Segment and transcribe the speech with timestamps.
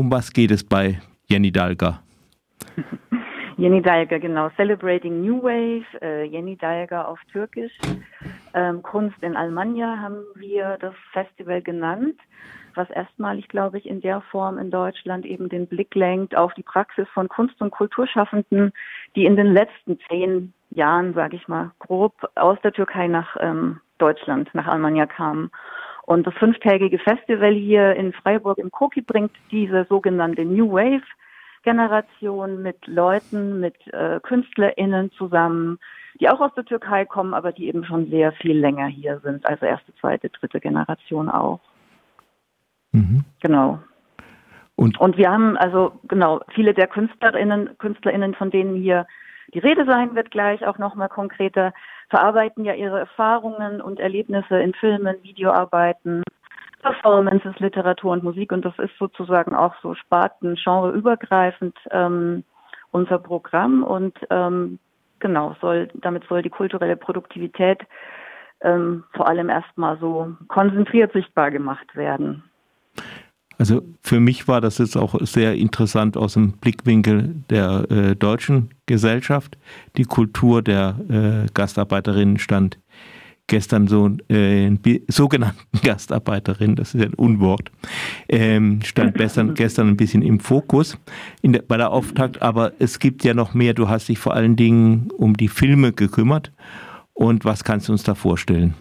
[0.00, 0.98] um was geht es bei
[1.28, 2.02] Jenny Dalga?
[3.58, 4.48] Jenny Dalga, genau.
[4.56, 7.72] Celebrating New Wave, äh, Jenny Dalga auf Türkisch.
[8.54, 12.14] Ähm, Kunst in Almanja haben wir das Festival genannt,
[12.74, 16.62] was erstmalig, glaube ich, in der Form in Deutschland eben den Blick lenkt auf die
[16.62, 18.72] Praxis von Kunst- und Kulturschaffenden,
[19.14, 23.80] die in den letzten zehn Jahren, sage ich mal, grob aus der Türkei nach ähm,
[23.98, 25.50] Deutschland, nach Almanja kamen.
[26.10, 31.06] Und das fünftägige Festival hier in Freiburg im Koki bringt diese sogenannte New Wave
[31.62, 35.78] Generation mit Leuten, mit äh, KünstlerInnen zusammen,
[36.18, 39.46] die auch aus der Türkei kommen, aber die eben schon sehr viel länger hier sind,
[39.46, 41.60] also erste, zweite, dritte Generation auch.
[42.90, 43.24] Mhm.
[43.40, 43.78] Genau.
[44.74, 49.06] Und, und wir haben also genau viele der KünstlerInnen, KünstlerInnen, von denen hier
[49.54, 51.72] die Rede sein wird gleich auch nochmal konkreter,
[52.10, 56.22] verarbeiten ja ihre Erfahrungen und Erlebnisse in Filmen, Videoarbeiten,
[56.82, 62.44] Performances, Literatur und Musik und das ist sozusagen auch so Sparten, genreübergreifend ähm,
[62.90, 64.78] unser Programm und ähm,
[65.20, 67.80] genau, soll, damit soll die kulturelle Produktivität
[68.62, 72.42] ähm, vor allem erstmal so konzentriert sichtbar gemacht werden.
[73.60, 78.70] Also für mich war das jetzt auch sehr interessant aus dem Blickwinkel der äh, deutschen
[78.86, 79.58] Gesellschaft.
[79.98, 82.78] Die Kultur der äh, Gastarbeiterinnen stand
[83.48, 84.74] gestern so äh,
[85.08, 87.70] sogenannten Gastarbeiterin, das ist ein Unwort,
[88.30, 90.96] ähm, stand gestern, gestern ein bisschen im Fokus
[91.42, 93.74] der, bei der Auftakt, aber es gibt ja noch mehr.
[93.74, 96.50] Du hast dich vor allen Dingen um die Filme gekümmert
[97.12, 98.74] und was kannst du uns da vorstellen?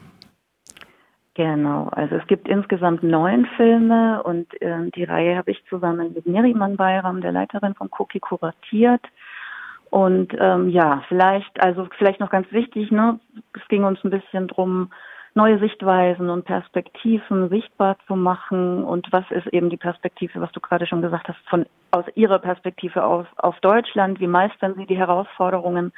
[1.40, 6.28] Genau, also es gibt insgesamt neun Filme und äh, die Reihe habe ich zusammen mit
[6.28, 9.00] Neriman Bayram, der Leiterin von Cookie, kuratiert.
[9.90, 13.22] Und ähm, ja, vielleicht, also vielleicht noch ganz wichtig, ne,
[13.54, 14.92] es ging uns ein bisschen drum,
[15.34, 18.84] neue Sichtweisen und Perspektiven sichtbar zu machen.
[18.84, 22.40] Und was ist eben die Perspektive, was du gerade schon gesagt hast, von aus ihrer
[22.40, 24.20] Perspektive auf, auf Deutschland?
[24.20, 25.94] Wie meistern sie die Herausforderungen?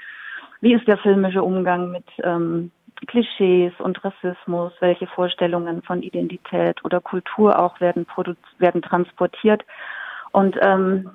[0.59, 2.69] Wie ist der filmische Umgang mit ähm,
[3.07, 4.73] Klischees und Rassismus?
[4.79, 8.05] Welche Vorstellungen von Identität oder Kultur auch werden,
[8.59, 9.63] werden transportiert?
[10.31, 11.11] Und ähm,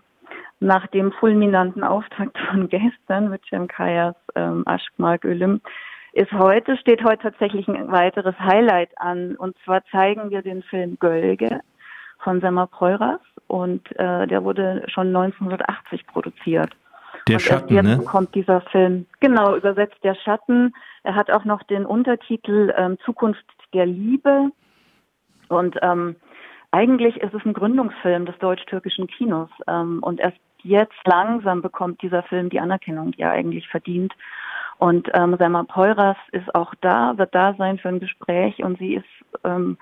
[0.61, 5.61] nach dem fulminanten Auftakt von gestern mit Cem Kayas ähm, Aşkmark Ölüm
[6.13, 9.37] ist heute, steht heute tatsächlich ein weiteres Highlight an.
[9.37, 11.61] Und zwar zeigen wir den Film Gölge
[12.21, 16.71] von Semmer Preuras und äh, der wurde schon 1980 produziert.
[17.29, 18.05] Der und Schatten, erst jetzt ne?
[18.05, 20.75] kommt dieser Film, genau, übersetzt der Schatten.
[21.03, 24.51] Er hat auch noch den Untertitel ähm, Zukunft der Liebe.
[25.49, 26.17] Und ähm,
[26.71, 29.51] eigentlich ist es ein Gründungsfilm des deutsch-türkischen Kinos.
[29.67, 34.13] Ähm, und erst jetzt langsam bekommt dieser Film die Anerkennung, die er eigentlich verdient.
[34.79, 38.95] Und ähm, Selma Peuras ist auch da, wird da sein für ein Gespräch und sie
[38.95, 39.07] ist
[39.45, 39.79] ähm,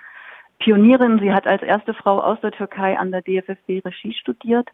[0.61, 1.19] Pionierin.
[1.19, 4.69] Sie hat als erste Frau aus der Türkei an der DFSB Regie studiert.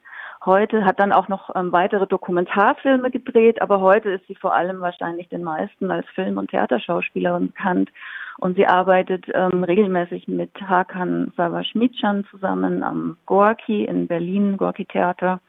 [0.44, 4.80] Heute hat dann auch noch ähm, weitere Dokumentarfilme gedreht, aber heute ist sie vor allem
[4.80, 7.90] wahrscheinlich den meisten als Film- und Theaterschauspielerin bekannt.
[8.38, 15.40] Und sie arbeitet ähm, regelmäßig mit Hakan Savaschmitschan zusammen am Gorki in Berlin, Gorki Theater.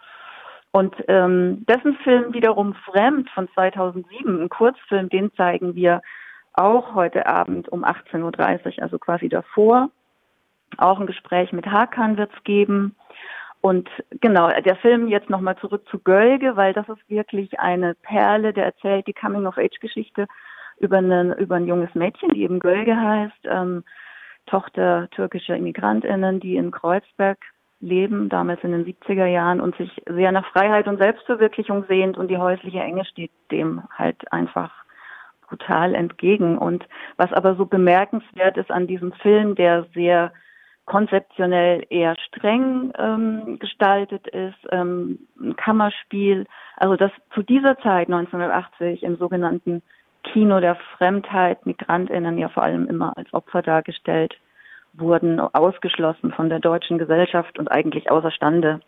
[0.71, 6.01] Und ähm, dessen Film wiederum Fremd von 2007, ein Kurzfilm, den zeigen wir
[6.53, 9.89] auch heute Abend um 18.30 Uhr, also quasi davor.
[10.77, 12.95] Auch ein Gespräch mit Hakan wird es geben.
[13.61, 13.87] Und
[14.19, 18.65] genau, der Film jetzt nochmal zurück zu Gölge, weil das ist wirklich eine Perle, der
[18.65, 20.27] erzählt die Coming-of-Age-Geschichte
[20.79, 20.99] über,
[21.37, 23.83] über ein junges Mädchen, die eben Gölge heißt, ähm,
[24.47, 27.37] Tochter türkischer Immigrantinnen, die in Kreuzberg
[27.79, 32.29] leben, damals in den 70er Jahren und sich sehr nach Freiheit und Selbstverwirklichung sehnt und
[32.29, 34.71] die häusliche Enge steht dem halt einfach
[35.47, 36.57] brutal entgegen.
[36.57, 40.31] Und was aber so bemerkenswert ist an diesem Film, der sehr
[40.91, 49.03] konzeptionell eher streng ähm, gestaltet ist, ähm, ein Kammerspiel, also das zu dieser Zeit 1980
[49.03, 49.81] im sogenannten
[50.25, 54.37] Kino der Fremdheit, Migrantinnen ja vor allem immer als Opfer dargestellt
[54.91, 58.81] wurden ausgeschlossen von der deutschen Gesellschaft und eigentlich außerstande,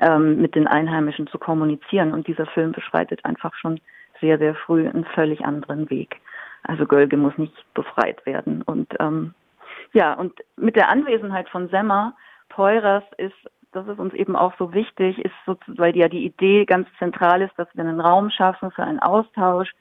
[0.00, 2.14] ähm, mit den Einheimischen zu kommunizieren.
[2.14, 3.80] Und dieser Film beschreitet einfach schon
[4.22, 6.22] sehr, sehr früh einen völlig anderen Weg.
[6.62, 8.62] Also Gölge muss nicht befreit werden.
[8.62, 9.34] Und ähm,
[9.92, 12.14] ja, und mit der Anwesenheit von Semmer,
[12.48, 13.34] Peuras ist,
[13.72, 17.42] das ist uns eben auch so wichtig, ist so, weil ja die Idee ganz zentral
[17.42, 19.72] ist, dass wir einen Raum schaffen für einen Austausch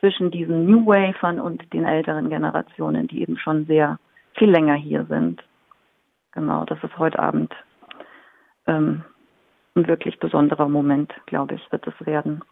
[0.00, 3.98] zwischen diesen New Wafern und den älteren Generationen, die eben schon sehr
[4.34, 5.42] viel länger hier sind.
[6.32, 7.54] Genau, das ist heute Abend
[8.66, 9.04] ähm,
[9.74, 12.42] ein wirklich besonderer Moment, glaube ich, wird es werden.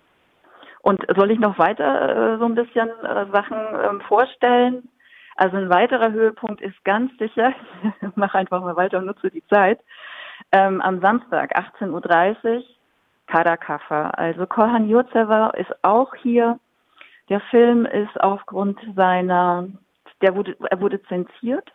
[0.82, 4.88] Und soll ich noch weiter äh, so ein bisschen äh, Sachen ähm, vorstellen?
[5.36, 7.52] Also ein weiterer Höhepunkt ist ganz sicher,
[8.00, 9.80] ich mache einfach mal weiter und nutze die Zeit,
[10.52, 12.64] Ähm, am Samstag 18.30 Uhr
[13.26, 14.10] Karakafa.
[14.10, 16.58] Also Korhan Yurtseva ist auch hier.
[17.28, 19.66] Der Film ist aufgrund seiner,
[20.20, 21.72] der wurde, er wurde zensiert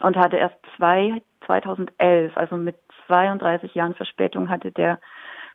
[0.00, 2.76] und hatte erst zwei, 2011, also mit
[3.06, 4.98] 32 Jahren Verspätung hatte der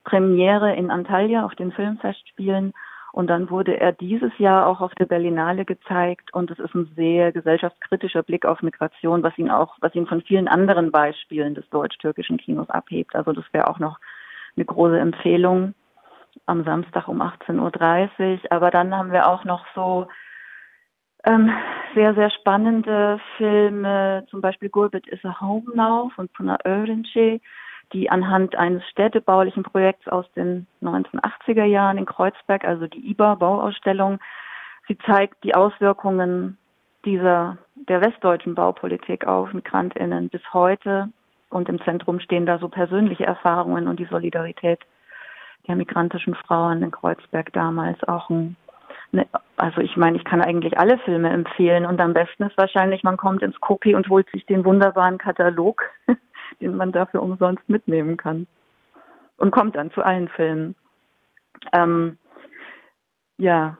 [0.03, 2.73] Premiere in Antalya auf den Filmfestspielen
[3.13, 6.91] und dann wurde er dieses Jahr auch auf der Berlinale gezeigt und es ist ein
[6.95, 11.69] sehr gesellschaftskritischer Blick auf Migration, was ihn auch, was ihn von vielen anderen Beispielen des
[11.69, 13.15] deutsch-türkischen Kinos abhebt.
[13.15, 13.99] Also das wäre auch noch
[14.55, 15.73] eine große Empfehlung
[16.45, 18.51] am Samstag um 18.30 Uhr.
[18.51, 20.07] Aber dann haben wir auch noch so
[21.25, 21.51] ähm,
[21.93, 27.39] sehr, sehr spannende Filme, zum Beispiel Gurbet is a Home Now von Puna Örince,
[27.93, 34.19] die anhand eines städtebaulichen Projekts aus den 1980er Jahren in Kreuzberg, also die IBA-Bauausstellung,
[34.87, 36.57] sie zeigt die Auswirkungen
[37.05, 41.09] dieser der westdeutschen Baupolitik auf MigrantInnen bis heute.
[41.49, 44.79] Und im Zentrum stehen da so persönliche Erfahrungen und die Solidarität
[45.67, 48.55] der migrantischen Frauen in Kreuzberg damals auch ein
[49.11, 49.27] ne,
[49.57, 53.17] also ich meine, ich kann eigentlich alle Filme empfehlen und am besten ist wahrscheinlich, man
[53.17, 55.83] kommt ins Cookie und holt sich den wunderbaren Katalog,
[56.59, 58.47] den man dafür umsonst mitnehmen kann
[59.37, 60.75] und kommt dann zu allen Filmen.
[61.73, 62.17] Ähm,
[63.37, 63.77] ja.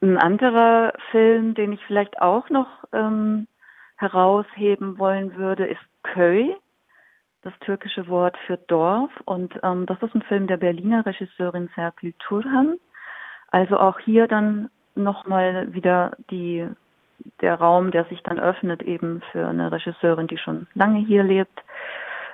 [0.00, 3.46] Ein anderer Film, den ich vielleicht auch noch ähm,
[3.96, 6.56] herausheben wollen würde, ist Köy,
[7.42, 9.10] das türkische Wort für Dorf.
[9.26, 12.78] Und ähm, das ist ein Film der Berliner Regisseurin Serpil Turhan.
[13.50, 16.66] Also auch hier dann nochmal wieder die,
[17.40, 21.62] der Raum, der sich dann öffnet, eben für eine Regisseurin, die schon lange hier lebt,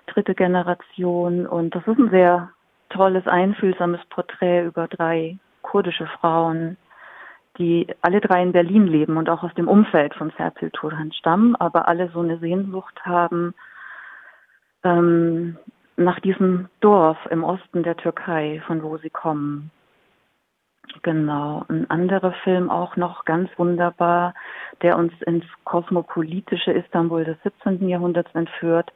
[0.06, 1.46] dritte Generation.
[1.46, 2.50] Und das ist ein sehr
[2.90, 6.76] tolles, einfühlsames Porträt über drei kurdische Frauen,
[7.58, 11.56] die alle drei in Berlin leben und auch aus dem Umfeld von Serpil Turhan stammen,
[11.56, 13.54] aber alle so eine Sehnsucht haben
[14.84, 15.56] ähm,
[15.96, 19.70] nach diesem Dorf im Osten der Türkei, von wo sie kommen.
[21.02, 21.64] Genau.
[21.68, 24.34] Ein anderer Film auch noch ganz wunderbar,
[24.82, 27.88] der uns ins kosmopolitische Istanbul des 17.
[27.88, 28.92] Jahrhunderts entführt,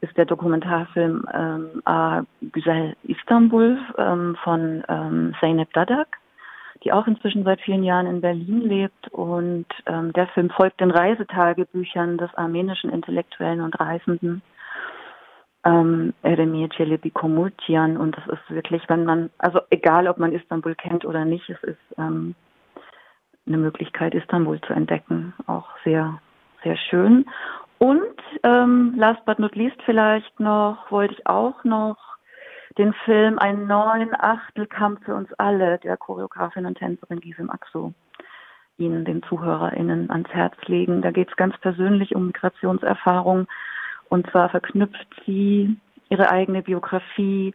[0.00, 6.18] ist der Dokumentarfilm ähm, A Güzel Istanbul ähm, von ähm, Zeynep Dadak
[6.84, 9.08] die auch inzwischen seit vielen Jahren in Berlin lebt.
[9.08, 14.42] Und ähm, der Film folgt den Reisetagebüchern des armenischen Intellektuellen und Reisenden
[15.64, 17.96] ähm, Eremir Celebi Komultian.
[17.96, 21.62] Und das ist wirklich, wenn man, also egal ob man Istanbul kennt oder nicht, es
[21.62, 22.34] ist ähm,
[23.46, 25.34] eine Möglichkeit, Istanbul zu entdecken.
[25.46, 26.20] Auch sehr,
[26.62, 27.26] sehr schön.
[27.78, 31.98] Und ähm, last but not least vielleicht noch, wollte ich auch noch
[32.78, 37.92] den Film Einen neuen Achtelkampf für uns alle der Choreografin und Tänzerin Gisem Axo
[38.76, 41.00] Ihnen, den ZuhörerInnen, ans Herz legen.
[41.00, 43.46] Da geht es ganz persönlich um Migrationserfahrung
[44.14, 45.76] und zwar verknüpft sie
[46.08, 47.52] ihre eigene Biografie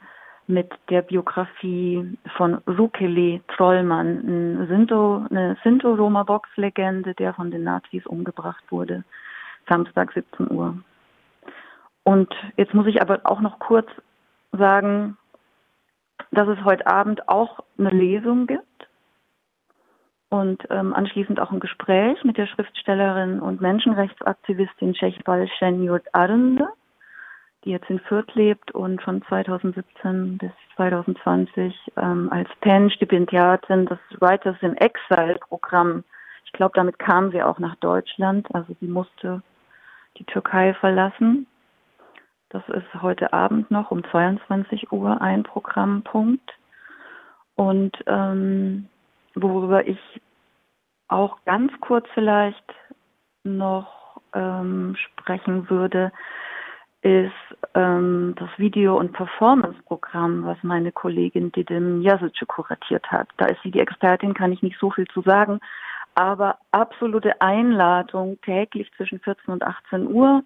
[0.47, 9.05] mit der Biografie von Rukeli Trollmann, Sinto, eine Sinto-Roma-Box-Legende, der von den Nazis umgebracht wurde,
[9.69, 10.77] Samstag 17 Uhr.
[12.03, 13.87] Und jetzt muss ich aber auch noch kurz
[14.51, 15.15] sagen,
[16.31, 18.88] dass es heute Abend auch eine Lesung gibt
[20.29, 26.67] und ähm, anschließend auch ein Gespräch mit der Schriftstellerin und Menschenrechtsaktivistin Shechbal Shenyurt Arnde,
[27.65, 34.55] die jetzt in Fürth lebt und von 2017 bis 2020 ähm, als PEN-Stipendiatin des Writers
[34.61, 36.03] in Exile-Programm,
[36.45, 39.43] ich glaube, damit kam sie auch nach Deutschland, also sie musste
[40.17, 41.45] die Türkei verlassen.
[42.49, 46.51] Das ist heute Abend noch um 22 Uhr ein Programmpunkt.
[47.55, 48.89] Und ähm,
[49.35, 49.99] worüber ich
[51.09, 52.63] auch ganz kurz vielleicht
[53.43, 56.11] noch ähm, sprechen würde,
[57.01, 57.31] ist
[57.75, 63.29] ähm, das Video- und Performance-Programm, was meine Kollegin Didim Jasic kuratiert hat.
[63.37, 65.59] Da ist sie die Expertin, kann ich nicht so viel zu sagen,
[66.15, 70.43] aber absolute Einladung täglich zwischen 14 und 18 Uhr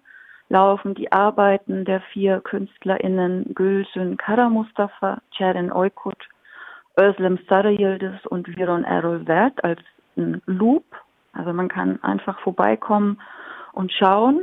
[0.48, 6.28] laufen die Arbeiten der vier KünstlerInnen Gülsün Kara-Mustafa, Ceren Oykut,
[6.96, 9.80] Özlem Sarayildiz und Viron Erol Wert als
[10.16, 10.84] ein Loop.
[11.32, 13.20] Also man kann einfach vorbeikommen
[13.72, 14.40] und schauen.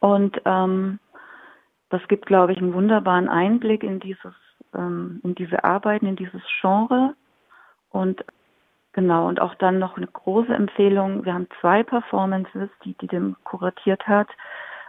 [0.00, 0.98] Und ähm,
[1.90, 4.34] das gibt, glaube ich, einen wunderbaren Einblick in dieses,
[4.74, 7.14] ähm, in diese Arbeiten, in dieses Genre.
[7.90, 8.24] Und
[8.92, 11.24] genau, und auch dann noch eine große Empfehlung.
[11.24, 14.28] Wir haben zwei Performances, die die dem kuratiert hat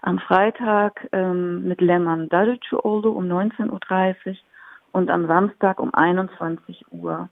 [0.06, 4.36] am Freitag ähm, mit Lehmann Darucuoğlu um 19.30 Uhr
[4.92, 7.28] und am Samstag um 21 Uhr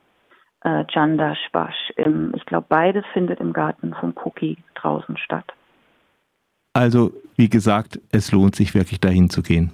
[0.64, 1.94] äh, Janda Spasch.
[1.98, 5.46] ich glaube, beides findet im Garten vom Cookie draußen statt.
[6.74, 9.72] Also, wie gesagt, es lohnt sich wirklich dahin zu gehen.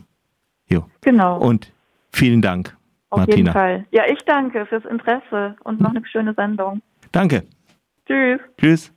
[0.67, 0.85] Jo.
[1.01, 1.39] Genau.
[1.39, 1.71] Und
[2.11, 2.75] vielen Dank,
[3.09, 3.37] Auf Martina.
[3.37, 3.85] jeden Fall.
[3.91, 6.81] Ja, ich danke fürs Interesse und noch eine schöne Sendung.
[7.11, 7.43] Danke.
[8.05, 8.39] Tschüss.
[8.59, 8.93] Tschüss.